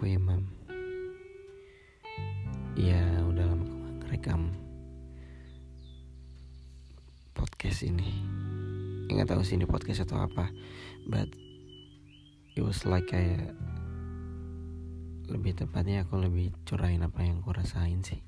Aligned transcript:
aku 0.00 0.08
ya, 0.08 0.16
imam 0.16 0.40
ya 2.72 3.04
udah 3.28 3.44
lama 3.52 3.68
aku 3.68 4.08
rekam 4.08 4.48
podcast 7.36 7.84
ini. 7.84 8.08
Nggak 9.12 9.28
tahu 9.28 9.44
sih 9.44 9.60
ini 9.60 9.68
podcast 9.68 10.08
atau 10.08 10.24
apa 10.24 10.48
but 11.04 11.28
it 12.56 12.64
was 12.64 12.88
like 12.88 13.12
kayak 13.12 13.52
lebih 15.28 15.52
tepatnya 15.52 16.08
aku 16.08 16.16
lebih 16.16 16.56
curahin 16.64 17.04
apa 17.04 17.20
yang 17.20 17.44
aku 17.44 17.60
rasain 17.60 18.00
sih. 18.00 18.24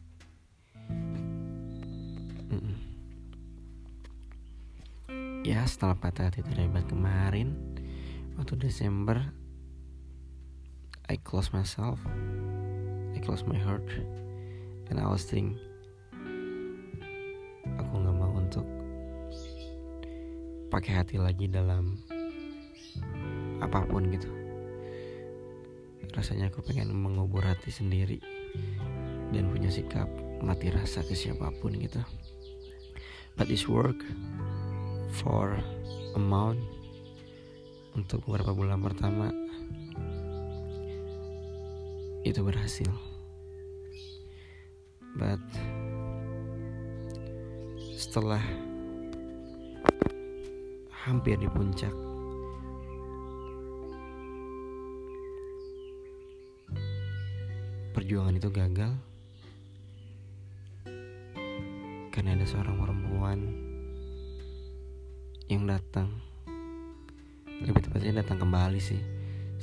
Ya 5.41 5.65
setelah 5.65 5.96
patah 5.96 6.29
hati 6.29 6.45
terlibat 6.45 6.84
kemarin 6.84 7.57
waktu 8.37 8.60
Desember 8.60 9.41
I 11.09 11.19
close 11.23 11.51
myself 11.51 11.98
I 13.15 13.19
close 13.19 13.43
my 13.47 13.59
heart 13.59 13.87
and 14.91 15.01
I 15.01 15.06
was 15.09 15.24
think 15.24 15.56
aku 17.79 17.93
nggak 17.97 18.16
mau 18.16 18.33
untuk 18.37 18.66
pakai 20.73 21.05
hati 21.05 21.16
lagi 21.20 21.48
dalam 21.48 22.01
apa 23.62 23.84
pun 23.87 24.09
gitu. 24.10 24.29
Rasanya 26.12 26.52
aku 26.52 26.60
pengen 26.66 26.93
mengubur 26.93 27.41
hati 27.45 27.73
sendiri 27.73 28.19
dan 29.32 29.48
punya 29.48 29.73
sikap 29.73 30.09
mati 30.45 30.69
rasa 30.69 31.01
ke 31.07 31.16
siapa 31.16 31.52
pun 31.63 31.76
gitu. 31.79 32.01
But 33.38 33.48
this 33.48 33.65
work 33.65 33.96
for 35.24 35.57
a 36.13 36.21
month 36.21 36.60
untuk 37.96 38.24
beberapa 38.29 38.52
bulan 38.52 38.80
pertama 38.80 39.32
itu 42.23 42.40
berhasil. 42.42 42.90
But 45.18 45.42
setelah 47.98 48.40
hampir 51.02 51.34
di 51.34 51.51
puncak 51.51 51.92
perjuangan 57.92 58.38
itu 58.38 58.48
gagal. 58.54 58.92
Karena 62.12 62.36
ada 62.36 62.46
seorang 62.46 62.76
perempuan 62.79 63.38
yang 65.50 65.66
datang. 65.66 66.12
Lebih 67.62 67.82
tepatnya 67.82 68.22
datang 68.22 68.42
kembali 68.42 68.81
sih 68.82 69.00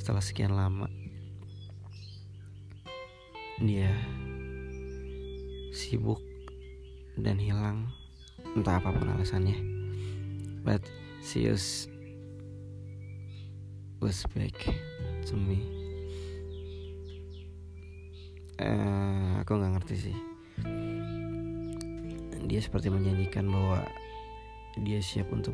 setelah 0.00 0.24
sekian 0.24 0.56
lama 0.56 0.99
dia 3.60 3.92
sibuk 5.76 6.24
dan 7.20 7.36
hilang 7.36 7.92
entah 8.56 8.80
apa 8.80 8.88
pun 8.96 9.12
alasannya. 9.12 9.56
But 10.64 10.80
she 11.20 11.48
was 11.48 11.88
was 14.00 14.24
back 14.32 14.56
to 15.28 15.34
me. 15.36 15.60
Eh, 18.60 19.32
aku 19.40 19.56
nggak 19.56 19.72
ngerti 19.80 19.94
sih. 20.08 20.16
Dia 22.48 22.60
seperti 22.60 22.88
menyanyikan 22.88 23.48
bahwa 23.48 23.84
dia 24.80 25.04
siap 25.04 25.28
untuk 25.32 25.52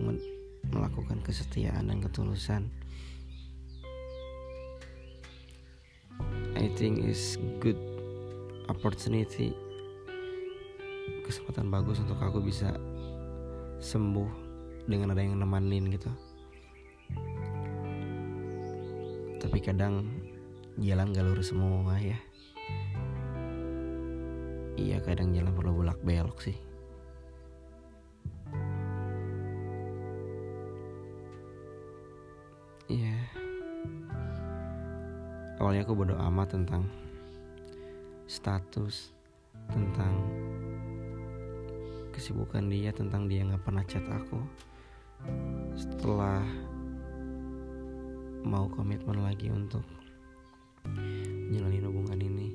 melakukan 0.70 1.18
kesetiaan 1.26 1.90
dan 1.90 1.98
ketulusan. 2.02 2.70
I 6.56 6.72
think 6.72 7.04
is 7.04 7.36
good 7.60 7.95
opportunity 8.66 9.54
kesempatan 11.26 11.70
bagus 11.70 11.98
untuk 11.98 12.18
aku 12.22 12.38
bisa 12.38 12.70
sembuh 13.82 14.30
dengan 14.86 15.10
ada 15.10 15.22
yang 15.22 15.38
nemenin 15.42 15.90
gitu. 15.90 16.10
Tapi 19.42 19.58
kadang 19.58 20.06
jalan 20.78 21.10
gak 21.10 21.26
lurus 21.26 21.50
semua 21.50 21.98
ya. 21.98 22.18
Iya 24.76 25.02
kadang 25.02 25.34
jalan 25.34 25.50
perlu 25.56 25.82
bolak 25.82 25.98
belok 26.06 26.38
sih. 26.38 26.56
Iya. 32.86 33.18
Awalnya 35.58 35.82
aku 35.82 35.98
bodo 35.98 36.14
amat 36.14 36.54
tentang 36.54 36.86
status 38.36 39.16
tentang 39.72 40.12
kesibukan 42.12 42.68
dia 42.68 42.92
tentang 42.92 43.24
dia 43.24 43.48
nggak 43.48 43.64
pernah 43.64 43.84
chat 43.88 44.04
aku. 44.04 44.36
Setelah 45.72 46.44
mau 48.44 48.68
komitmen 48.68 49.24
lagi 49.24 49.48
untuk 49.48 49.82
jalanin 51.48 51.88
hubungan 51.88 52.20
ini. 52.20 52.48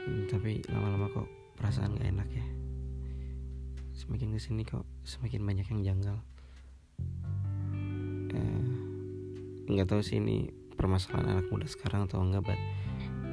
Hmm, 0.00 0.24
tapi 0.32 0.64
lama-lama 0.72 1.12
kok 1.12 1.28
perasaan 1.60 2.00
gak 2.00 2.08
enak 2.08 2.28
ya. 2.32 2.46
Semakin 3.92 4.32
ke 4.32 4.40
sini 4.40 4.64
kok 4.64 4.88
semakin 5.04 5.44
banyak 5.44 5.66
yang 5.68 5.80
janggal. 5.92 6.16
Eh, 8.32 8.64
nggak 9.68 9.86
tahu 9.86 10.00
sih 10.00 10.18
ini 10.18 10.48
permasalahan 10.74 11.36
anak 11.36 11.46
muda 11.52 11.68
sekarang 11.68 12.08
atau 12.08 12.24
enggak 12.24 12.42
but 12.42 12.60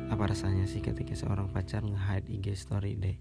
apa 0.07 0.23
rasanya 0.31 0.63
sih 0.63 0.79
ketika 0.79 1.11
seorang 1.11 1.51
pacar 1.51 1.83
nge-hide 1.83 2.31
IG 2.31 2.55
story 2.55 2.95
deh? 2.95 3.17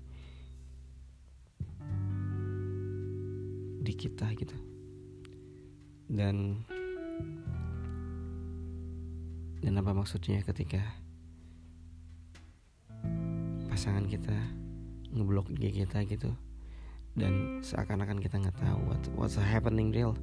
Di 3.83 3.93
kita 3.95 4.31
gitu. 4.39 4.55
Dan 6.07 6.63
dan 9.59 9.75
apa 9.83 9.91
maksudnya 9.91 10.47
ketika 10.47 10.79
pasangan 13.67 14.07
kita 14.07 14.37
ngeblok 15.11 15.51
IG 15.59 15.83
kita 15.83 16.07
gitu? 16.07 16.31
Dan 17.19 17.65
seakan-akan 17.67 18.23
kita 18.23 18.39
nggak 18.39 18.63
tahu 18.63 18.79
what 18.87 19.03
what's 19.19 19.35
happening 19.35 19.91
real. 19.91 20.15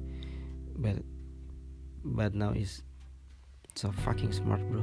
But 0.80 1.04
but 2.00 2.32
now 2.32 2.56
is 2.56 2.80
so 3.76 3.92
fucking 4.00 4.32
smart 4.32 4.64
bro. 4.72 4.80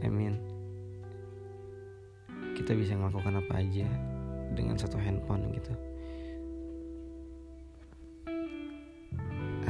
I 0.00 0.08
mean 0.08 0.57
kita 2.58 2.74
bisa 2.74 2.98
melakukan 2.98 3.38
apa 3.38 3.62
aja 3.62 3.86
dengan 4.58 4.74
satu 4.74 4.98
handphone 4.98 5.54
gitu. 5.54 5.72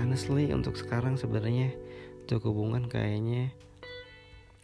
Honestly 0.00 0.48
untuk 0.56 0.72
sekarang 0.72 1.20
sebenarnya 1.20 1.76
untuk 2.24 2.48
hubungan 2.48 2.88
kayaknya 2.88 3.52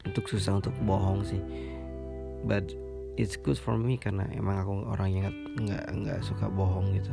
untuk 0.08 0.24
susah 0.24 0.56
untuk 0.56 0.72
bohong 0.88 1.20
sih. 1.28 1.42
But 2.48 2.72
it's 3.20 3.36
good 3.36 3.60
for 3.60 3.76
me 3.76 4.00
karena 4.00 4.24
emang 4.32 4.56
aku 4.64 4.72
orang 4.88 5.10
yang 5.12 5.28
nggak 5.60 5.84
nggak 5.92 6.18
suka 6.24 6.48
bohong 6.48 6.96
gitu. 6.96 7.12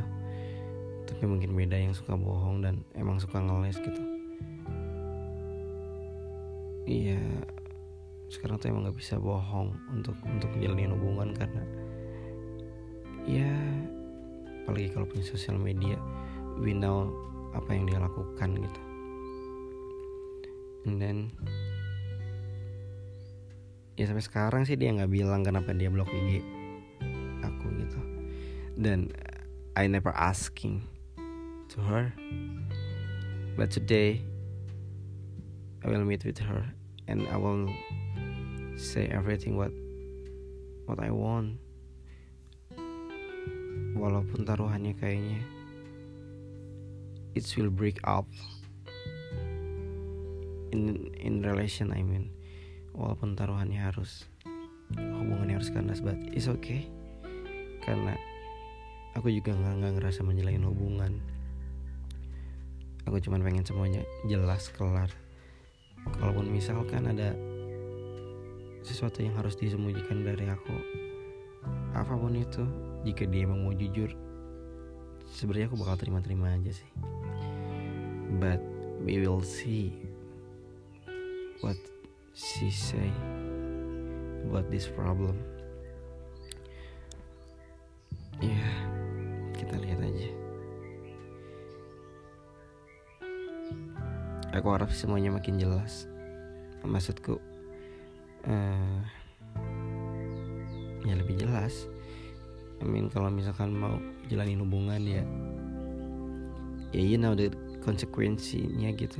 Tapi 1.12 1.28
mungkin 1.28 1.52
beda 1.52 1.76
yang 1.76 1.92
suka 1.92 2.16
bohong 2.16 2.64
dan 2.64 2.80
emang 2.96 3.20
suka 3.20 3.36
ngeles 3.36 3.76
gitu. 3.84 4.02
Iya 6.88 7.20
sekarang 8.32 8.56
tuh 8.56 8.72
emang 8.72 8.88
nggak 8.88 8.96
bisa 8.96 9.20
bohong 9.20 9.76
untuk 9.92 10.16
untuk 10.24 10.48
jalanin 10.56 10.96
hubungan 10.96 11.36
karena 11.36 11.60
ya 13.28 13.52
apalagi 14.64 14.88
kalau 14.88 15.04
punya 15.04 15.20
sosial 15.28 15.60
media 15.60 16.00
we 16.56 16.72
know 16.72 17.12
apa 17.52 17.76
yang 17.76 17.84
dia 17.84 18.00
lakukan 18.00 18.56
gitu. 18.56 18.80
And 20.88 20.96
then 20.96 21.18
ya 24.00 24.08
sampai 24.08 24.24
sekarang 24.24 24.62
sih 24.64 24.80
dia 24.80 24.88
nggak 24.96 25.12
bilang 25.12 25.44
kenapa 25.44 25.76
dia 25.76 25.92
blok 25.92 26.08
IG 26.08 26.40
aku 27.44 27.66
gitu. 27.84 28.00
Dan 28.80 29.12
I 29.76 29.84
never 29.84 30.16
asking 30.16 30.88
to 31.76 31.84
her. 31.84 32.08
But 33.60 33.68
today 33.68 34.24
I 35.84 35.92
will 35.92 36.08
meet 36.08 36.24
with 36.24 36.40
her 36.40 36.72
and 37.12 37.28
I 37.28 37.36
will 37.36 37.68
say 38.80 39.04
everything 39.12 39.60
what 39.60 39.68
what 40.88 40.96
I 40.96 41.12
want. 41.12 41.60
Walaupun 43.92 44.48
taruhannya 44.48 44.96
kayaknya 44.96 45.44
it 47.36 47.44
will 47.60 47.68
break 47.68 48.00
up 48.08 48.24
in 50.72 51.12
in 51.20 51.44
relation 51.44 51.92
I 51.92 52.00
mean. 52.00 52.32
Walaupun 52.96 53.36
taruhannya 53.36 53.76
harus 53.76 54.24
hubungannya 54.96 55.60
harus 55.60 55.68
kandas 55.68 56.00
but 56.00 56.16
it's 56.32 56.48
okay. 56.48 56.88
Karena 57.84 58.16
aku 59.12 59.28
juga 59.28 59.52
nggak 59.52 59.74
nggak 59.84 59.92
ngerasa 60.00 60.24
menjalin 60.24 60.64
hubungan. 60.64 61.12
Aku 63.04 63.20
cuma 63.20 63.36
pengen 63.36 63.68
semuanya 63.68 64.00
jelas 64.24 64.72
kelar 64.72 65.12
kalaupun 66.18 66.50
misalkan 66.50 67.06
ada 67.06 67.34
sesuatu 68.82 69.22
yang 69.22 69.38
harus 69.38 69.54
disembunyikan 69.54 70.26
dari 70.26 70.50
aku 70.50 70.74
apa 71.94 72.14
pun 72.18 72.34
itu 72.34 72.66
jika 73.06 73.28
dia 73.28 73.46
emang 73.46 73.62
mau 73.62 73.74
jujur 73.76 74.10
sebenarnya 75.32 75.72
aku 75.72 75.80
bakal 75.80 75.96
terima-terima 75.96 76.52
aja 76.52 76.72
sih. 76.76 76.90
But 78.40 78.60
we 79.04 79.20
will 79.20 79.44
see 79.44 79.92
what 81.60 81.76
she 82.32 82.72
say 82.72 83.12
about 84.48 84.68
this 84.68 84.88
problem 84.88 85.38
aku 94.52 94.68
harap 94.76 94.92
semuanya 94.92 95.32
makin 95.32 95.56
jelas. 95.56 96.06
Maksudku 96.84 97.40
uh, 98.44 99.00
ya 101.08 101.14
lebih 101.16 101.40
jelas. 101.40 101.88
Mean 102.82 103.08
kalau 103.08 103.30
misalkan 103.30 103.72
mau 103.72 103.96
jalanin 104.26 104.58
hubungan 104.60 105.02
ya 105.06 105.24
ya 106.90 107.02
you 107.02 107.16
know 107.16 107.32
the 107.32 107.48
konsekuensinya 107.80 108.92
gitu. 108.94 109.18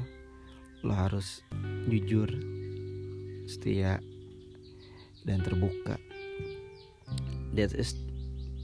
Lo 0.84 0.93
harus 0.93 1.40
jujur 1.88 2.29
setia 3.49 4.02
dan 5.25 5.40
terbuka. 5.40 5.96
That 7.55 7.76
is 7.76 7.94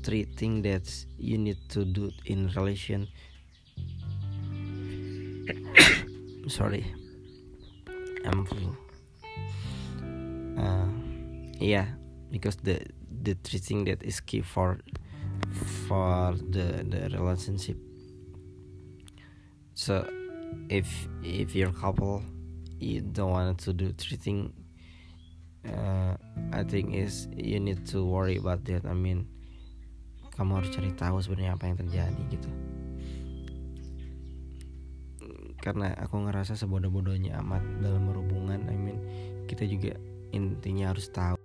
three 0.02 0.24
things 0.24 0.64
that 0.64 0.86
you 1.20 1.36
need 1.36 1.60
to 1.76 1.84
do 1.84 2.10
in 2.24 2.48
relation 2.56 3.06
sorry. 6.48 6.84
I'm 8.24 8.44
flu 8.44 8.76
uh, 10.58 10.88
yeah 11.60 11.86
because 12.30 12.56
the 12.56 12.82
the 13.22 13.34
three 13.44 13.58
thing 13.58 13.84
that 13.84 14.02
is 14.02 14.20
key 14.20 14.42
for 14.42 14.78
for 15.86 16.34
the 16.50 16.84
the 16.84 17.08
relationship. 17.16 17.78
So 19.74 20.04
if 20.68 21.08
if 21.22 21.54
your 21.54 21.72
couple 21.72 22.22
you 22.80 23.00
don't 23.00 23.30
want 23.30 23.58
to 23.60 23.72
do 23.72 23.92
three 23.92 24.18
thing 24.18 24.52
uh, 25.66 26.14
I 26.52 26.62
think 26.64 26.94
is 26.94 27.28
you 27.36 27.60
need 27.60 27.86
to 27.94 28.04
worry 28.04 28.36
about 28.36 28.64
that. 28.66 28.84
I 28.84 28.94
mean 28.94 29.26
kamu 30.38 30.62
harus 30.62 30.70
cari 30.70 30.94
tahu 30.94 31.18
sebenarnya 31.18 31.58
apa 31.58 31.66
yang 31.66 31.76
terjadi 31.82 32.22
gitu 32.30 32.50
karena 35.58 35.92
aku 35.98 36.28
ngerasa 36.28 36.54
sebodoh-bodohnya 36.54 37.36
amat 37.42 37.62
dalam 37.82 38.08
berhubungan 38.08 38.66
I 38.68 38.76
mean 38.76 38.98
kita 39.50 39.64
juga 39.64 39.96
intinya 40.32 40.92
harus 40.92 41.08
tahu 41.08 41.36